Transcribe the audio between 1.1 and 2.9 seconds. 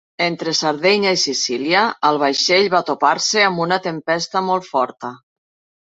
i Sicília, el vaixell va